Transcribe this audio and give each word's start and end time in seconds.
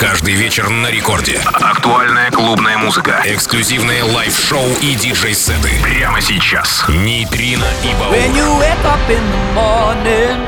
Каждый 0.00 0.32
вечер 0.32 0.70
на 0.70 0.90
рекорде. 0.90 1.38
Актуальная 1.44 2.30
клубная 2.30 2.78
музыка, 2.78 3.20
эксклюзивные 3.26 4.02
лайв-шоу 4.02 4.66
и 4.80 4.94
диджей-сеты. 4.94 5.72
Прямо 5.82 6.22
сейчас. 6.22 6.86
Нейтрино 6.88 7.66
и 7.84 7.92
Баур. 8.00 8.14
When 8.14 8.34
you 8.34 8.58
wake 8.58 8.84
up 8.86 9.10
in 9.10 9.22
the 9.30 9.54
morning 9.54 10.40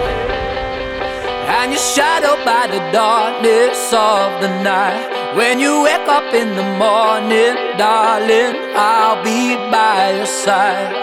and 1.49 1.71
you're 1.71 1.79
shadowed 1.79 2.43
by 2.46 2.67
the 2.67 2.80
darkness 2.93 3.92
of 3.92 4.40
the 4.40 4.49
night. 4.62 5.06
When 5.37 5.60
you 5.60 5.82
wake 5.82 6.08
up 6.08 6.32
in 6.32 6.56
the 6.56 6.64
morning, 6.78 7.54
darling, 7.76 8.56
I'll 8.74 9.22
be 9.22 9.56
by 9.71 10.16
your 10.16 10.26
side. 10.26 10.96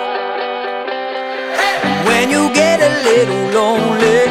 When 2.04 2.32
you 2.32 2.52
get 2.54 2.82
a 2.82 2.90
little 3.04 3.44
lonely 3.54 4.26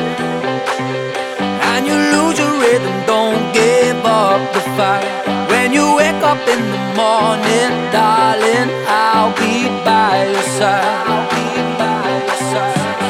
and 1.71 1.87
you 1.87 1.95
lose 1.95 2.37
your 2.37 2.53
rhythm, 2.59 2.98
up 4.39 4.53
the 4.53 4.61
fight. 4.77 5.07
When 5.51 5.73
you 5.73 5.97
wake 5.97 6.23
up 6.23 6.43
in 6.55 6.63
the 6.75 6.83
morning, 7.01 7.73
darling, 7.93 8.69
I'll 8.87 9.33
be 9.35 9.69
by 9.85 10.31
your 10.33 10.47
side. 10.59 11.09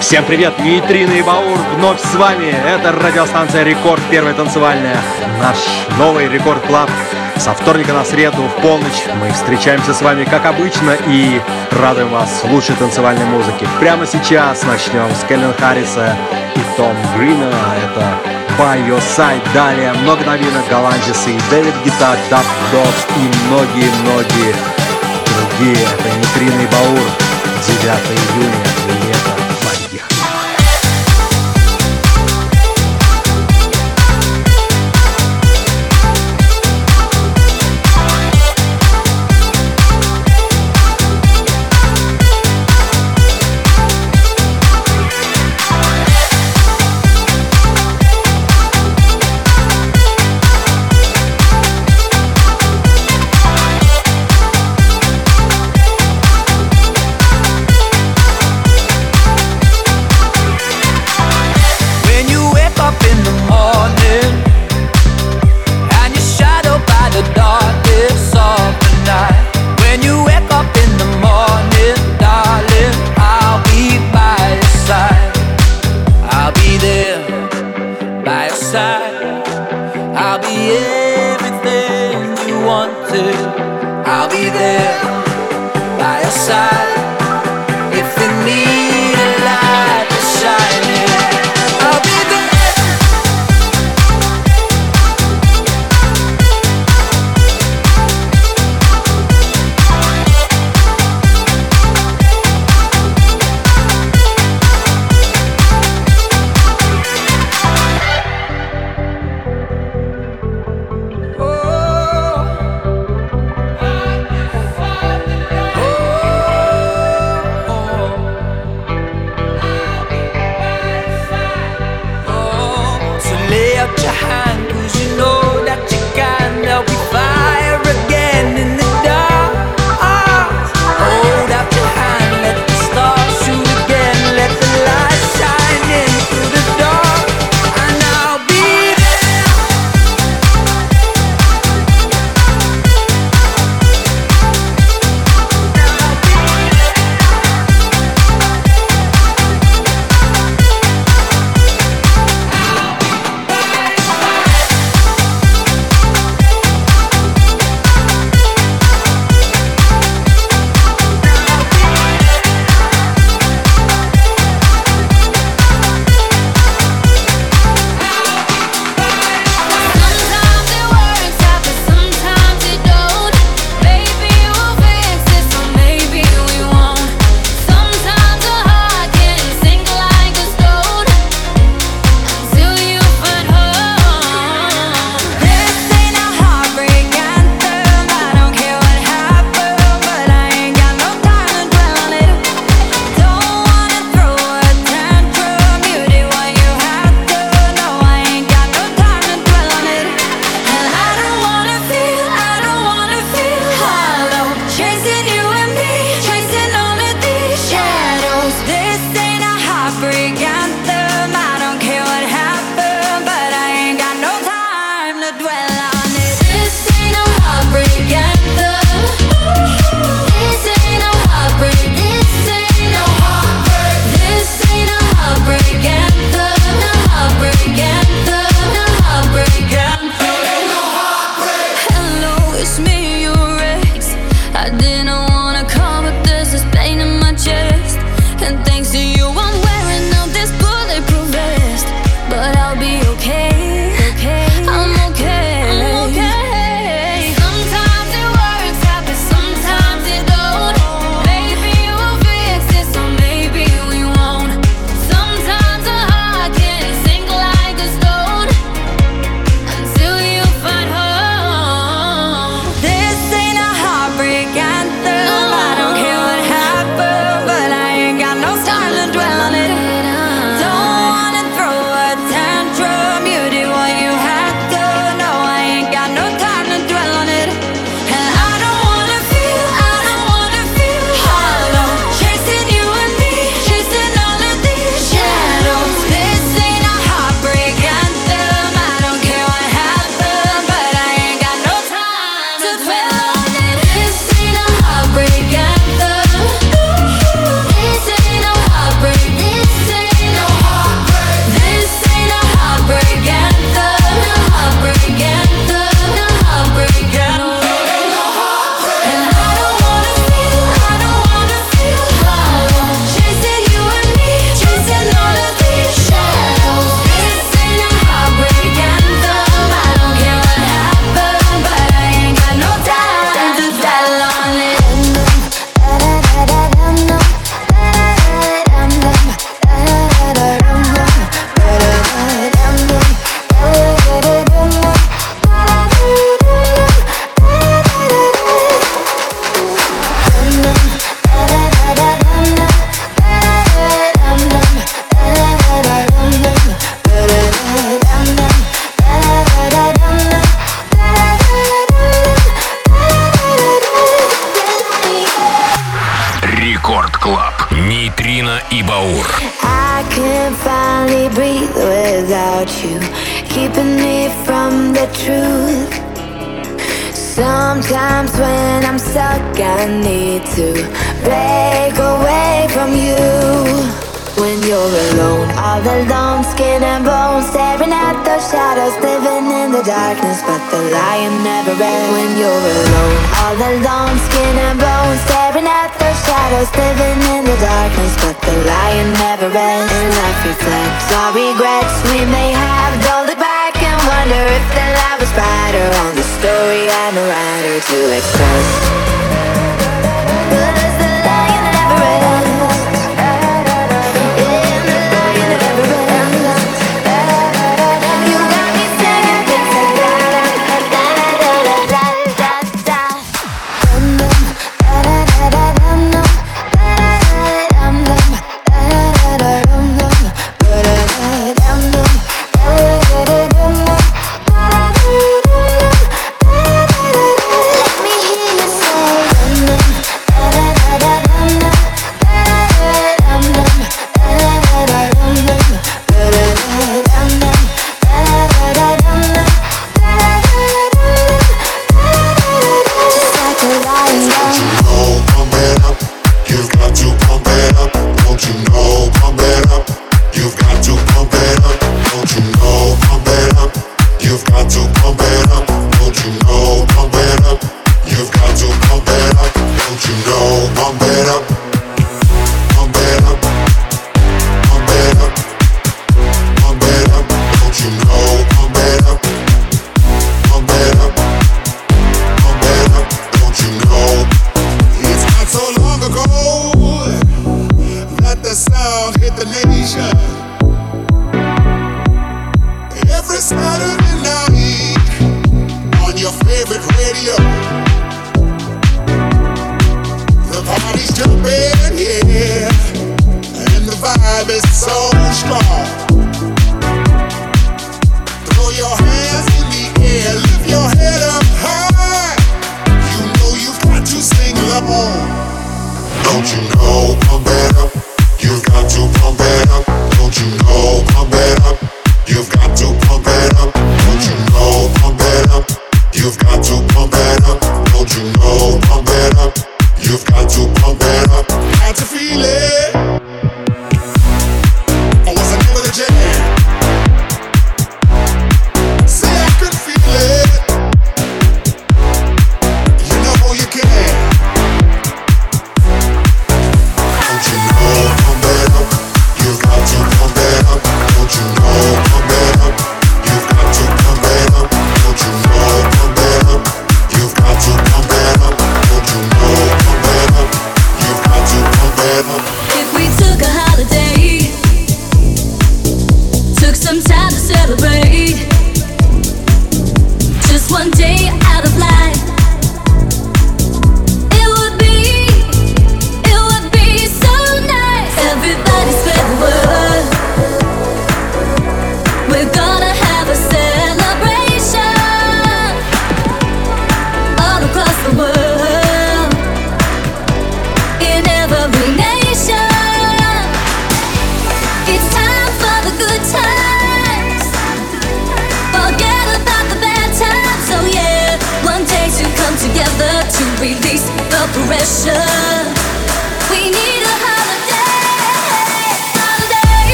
Всем 0.00 0.26
привет, 0.26 0.58
Нейтрино 0.58 1.12
и 1.12 1.22
Баур 1.22 1.58
вновь 1.76 1.98
с 1.98 2.14
вами. 2.14 2.54
Это 2.66 2.92
радиостанция 2.92 3.64
Рекорд, 3.64 4.02
первая 4.10 4.34
танцевальная. 4.34 4.98
Наш 5.40 5.56
новый 5.98 6.28
Record 6.28 6.60
Club. 6.66 6.90
Со 7.38 7.54
вторника 7.54 7.94
на 7.94 8.04
среду 8.04 8.42
в 8.42 8.60
полночь 8.60 9.02
мы 9.18 9.32
встречаемся 9.32 9.94
с 9.94 10.02
вами, 10.02 10.24
как 10.24 10.44
обычно, 10.44 10.94
и 11.08 11.40
радуем 11.72 12.10
вас 12.10 12.44
лучшей 12.44 12.76
танцевальной 12.76 13.24
музыки. 13.24 13.66
Прямо 13.80 14.06
сейчас 14.06 14.62
начнем 14.64 15.10
с 15.14 15.24
Кэлвина 15.26 15.54
Харриса 15.58 16.14
и 16.54 16.76
Том 16.76 16.94
Грина. 17.16 17.50
Это 17.82 18.33
By 18.58 18.78
Your 18.86 19.00
Side. 19.00 19.42
Далее 19.52 19.92
много 19.92 20.24
новинок 20.24 20.68
Голландисы 20.68 21.30
и 21.30 21.40
Дэвид 21.50 21.74
Гита, 21.84 22.16
Даб 22.30 22.44
Догс 22.72 23.06
и 23.16 23.48
многие-многие 23.48 24.54
другие. 25.58 25.84
Это 25.84 26.16
Нейтрино 26.16 26.60
и 26.60 26.66
Баур. 26.66 27.08
9 27.66 27.82
июня. 27.82 28.73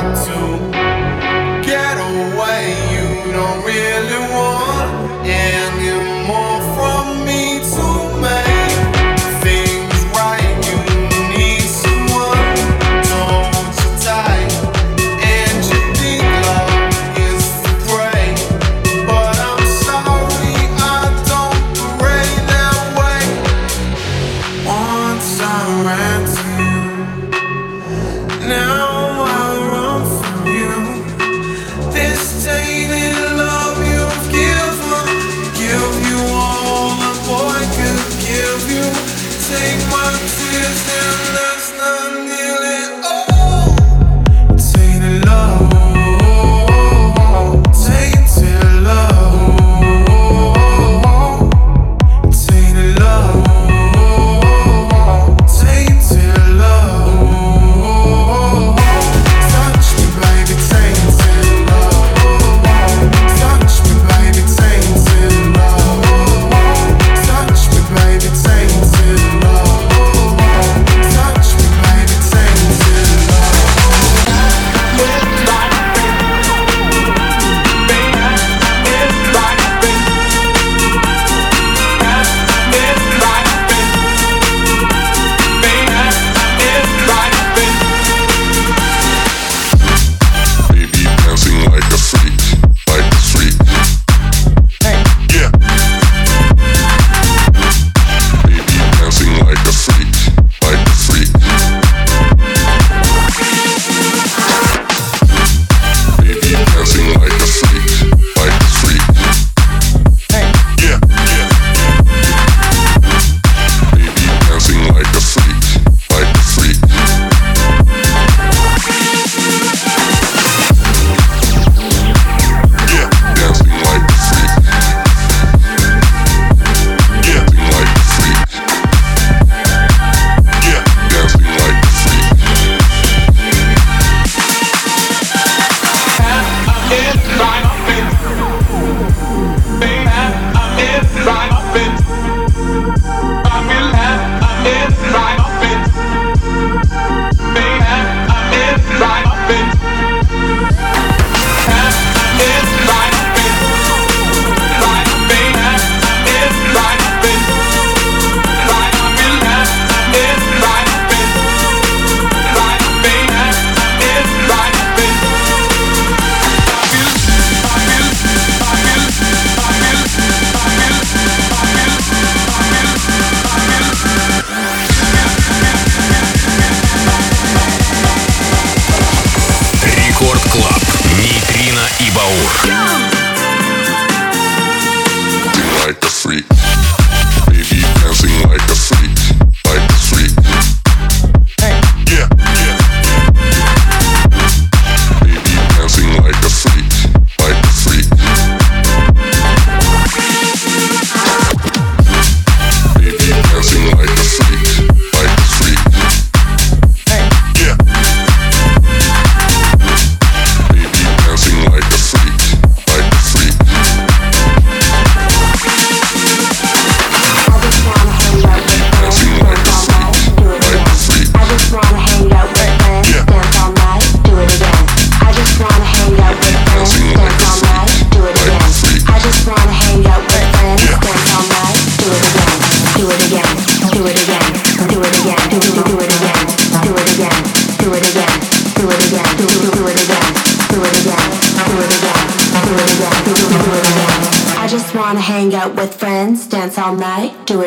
got 0.00 0.26
to 0.26 0.39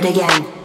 it 0.05 0.15
again. 0.15 0.62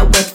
that 0.00 0.14
work 0.14 0.29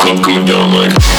come, 0.00 0.22
come 0.22 0.44
down 0.44 0.72
like 0.72 1.09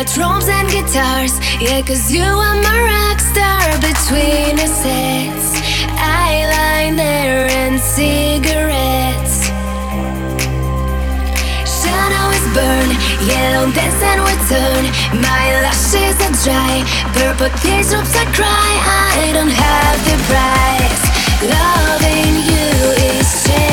by 0.00 0.04
drums 0.14 0.48
and 0.48 0.68
guitars. 0.70 1.34
Yeah, 1.60 1.82
cause 1.82 2.10
you 2.10 2.24
are 2.24 2.56
my 2.68 2.78
rock 2.92 3.20
star 3.20 3.64
between 3.84 4.56
the 4.56 4.68
sets. 4.80 5.48
Eyeliner 6.00 7.48
and 7.60 7.78
cigarettes. 7.78 9.36
Shadow 11.78 12.26
is 12.38 12.46
burn, 12.56 12.88
yellow 13.28 13.66
dance 13.76 14.02
and 14.10 14.20
return. 14.32 14.84
My 15.20 15.44
lashes 15.64 16.16
are 16.26 16.36
dry, 16.44 16.76
purple 17.12 17.52
teardrops 17.60 18.14
I 18.16 18.24
cry. 18.36 18.72
I 19.12 19.32
don't 19.36 19.54
have 19.64 19.98
the 20.08 20.16
price. 20.30 21.04
Loving 21.52 22.34
you 22.48 22.68
is 23.12 23.44
change. 23.44 23.69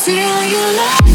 Feel 0.00 0.16
your 0.16 0.72
love. 0.78 1.09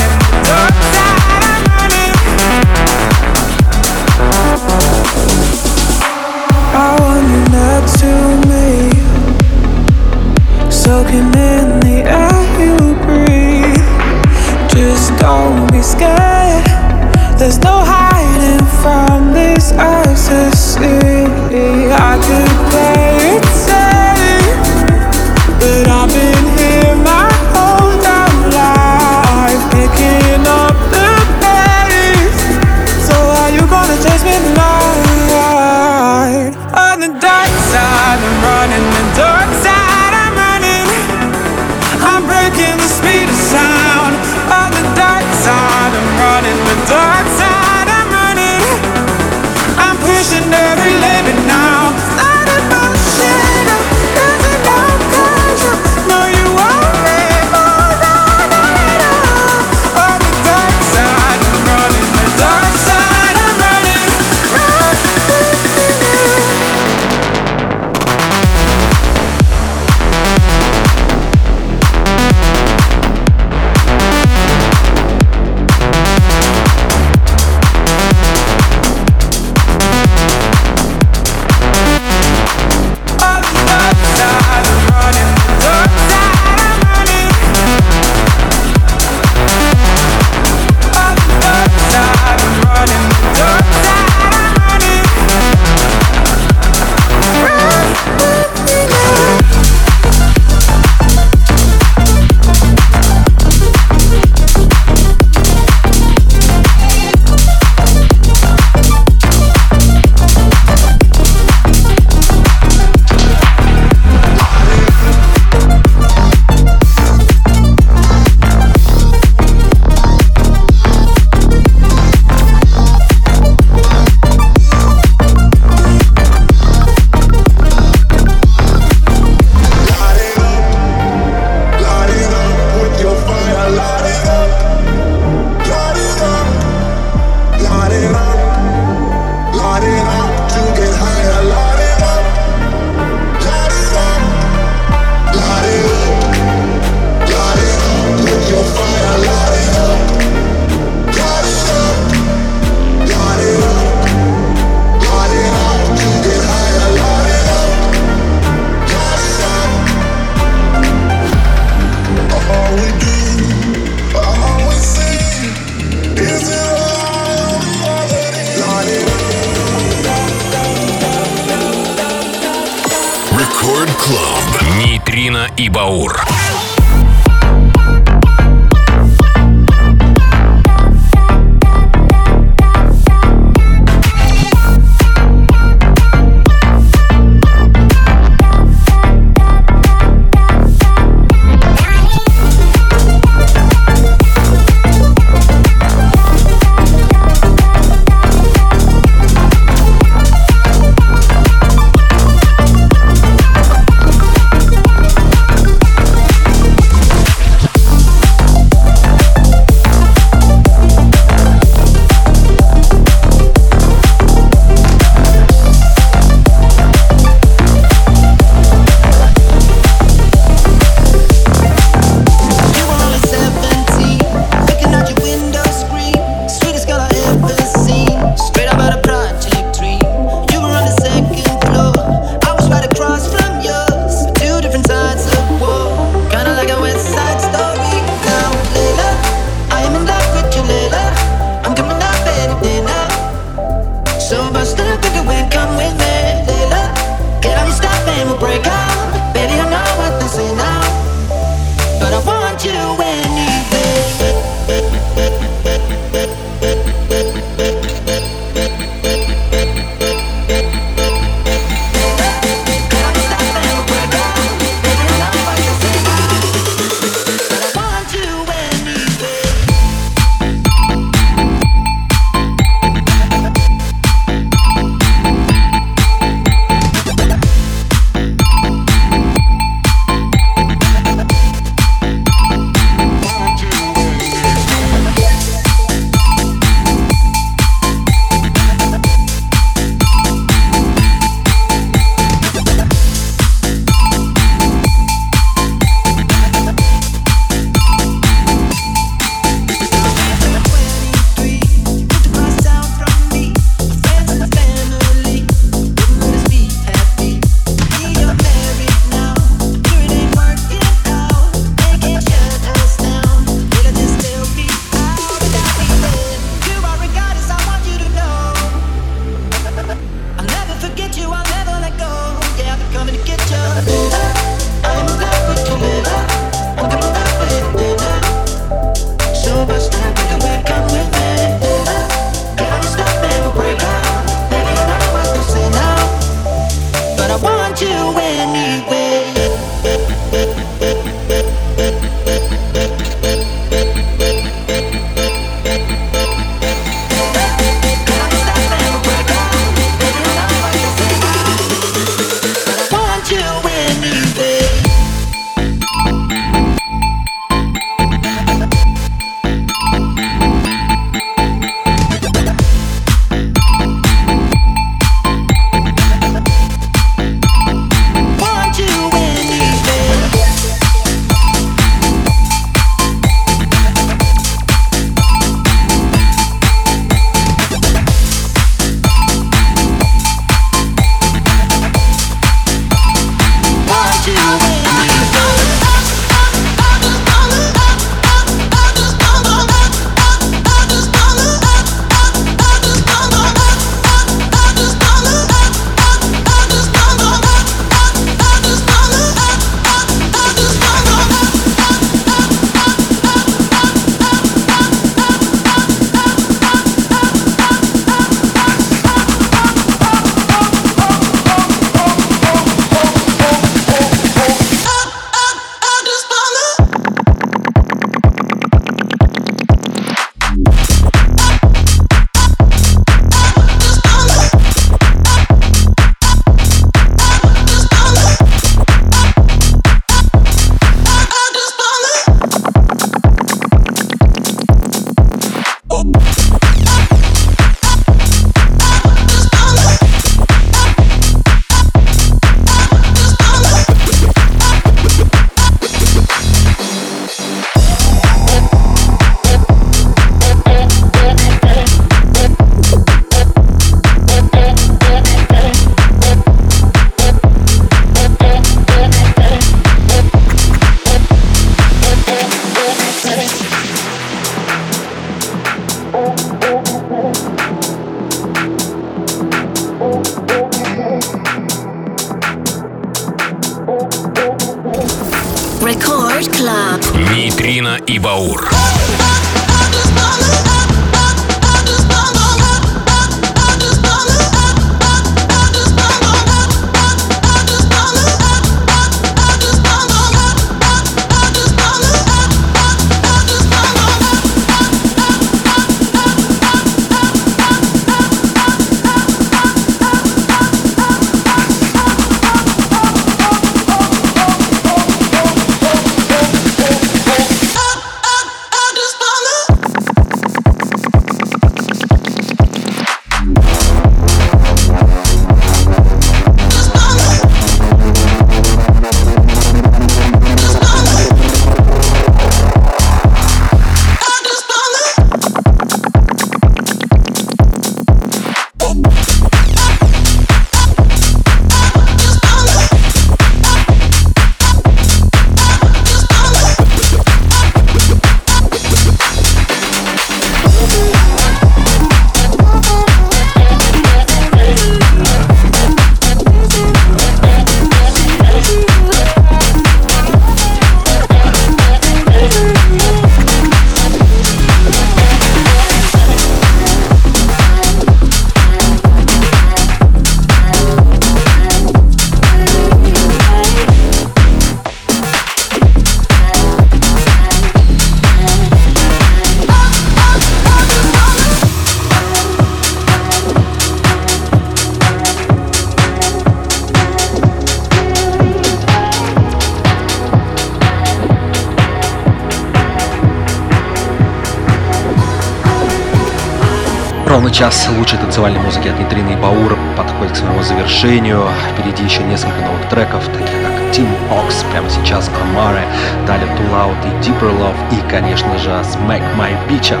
Ровно 587.50 587.64
час 587.64 587.88
лучшей 587.98 588.16
танцевальной 588.16 588.60
музыки 588.60 588.86
от 588.86 589.00
Нитрины 589.00 589.32
и 589.32 589.36
Баура 589.36 589.76
подходит 589.96 590.34
к 590.34 590.36
своему 590.36 590.62
завершению. 590.62 591.48
Впереди 591.72 592.04
еще 592.04 592.22
несколько 592.22 592.60
новых 592.60 592.88
треков, 592.88 593.24
таких 593.26 593.60
как 593.60 593.72
Team 593.92 594.08
Ox, 594.30 594.64
прямо 594.70 594.88
сейчас 594.88 595.28
Комары, 595.28 595.82
далее 596.28 596.46
Too 596.46 596.70
Loud 596.70 596.94
и 597.04 597.26
Deeper 597.26 597.50
Love 597.58 597.76
и, 597.90 598.08
конечно 598.08 598.56
же, 598.56 598.70
Smack 598.70 599.22
My 599.36 599.56
Beach 599.68 599.90
Up, 599.90 600.00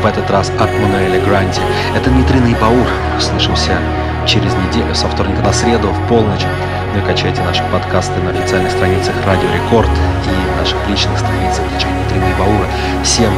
в 0.00 0.06
этот 0.06 0.30
раз 0.30 0.50
от 0.58 0.72
Мануэля 0.72 1.20
Гранди. 1.20 1.60
Это 1.94 2.08
Нитрина 2.10 2.46
и 2.46 2.54
Баур. 2.54 2.88
Слышимся 3.20 3.76
через 4.26 4.54
неделю, 4.54 4.94
со 4.94 5.06
вторника 5.06 5.42
на 5.42 5.52
среду 5.52 5.88
в 5.88 6.08
полночь. 6.08 6.46
Ну 6.94 7.00
и 7.00 7.04
качайте 7.04 7.42
наши 7.42 7.62
подкасты 7.70 8.18
на 8.22 8.30
официальных 8.30 8.72
страницах 8.72 9.14
Радио 9.26 9.50
Рекорд 9.52 9.90
и 10.24 10.58
наших 10.58 10.78
личных 10.88 11.18
страницах 11.18 11.62
диджей 11.74 11.92
Нитрины 11.92 12.24
и 12.24 12.40
Баура. 12.40 12.66
Всем 13.02 13.32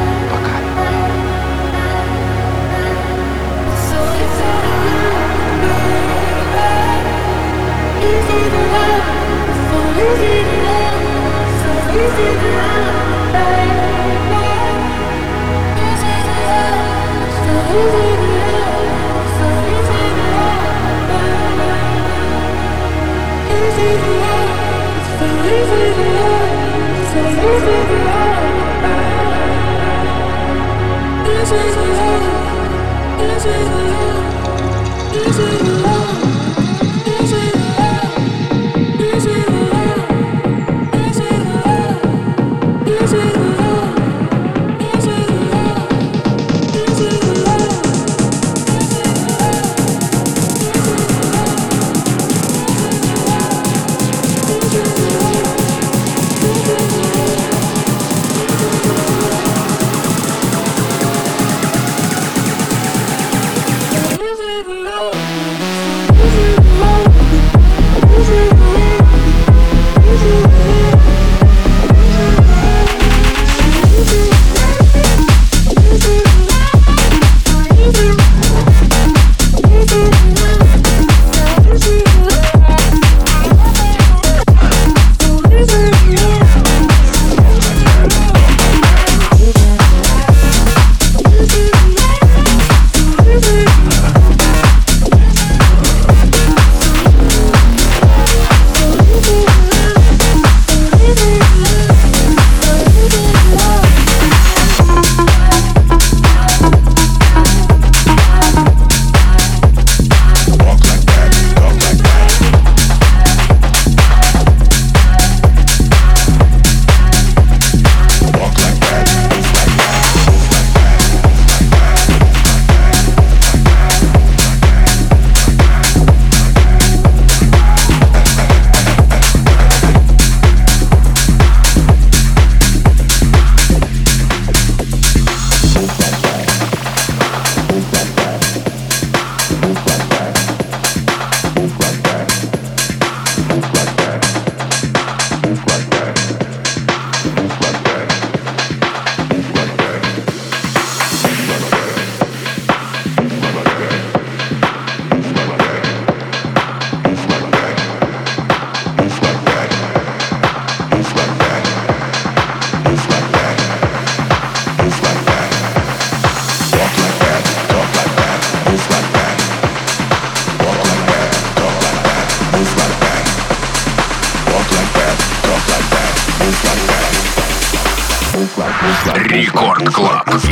This 31.48 31.52
is 31.52 31.76
love. 31.76 33.18
This 33.18 33.44
is 33.46 33.68
love. 33.68 34.17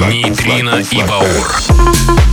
Нейтрино 0.09 0.83
и 0.91 1.03
Баур. 1.03 2.26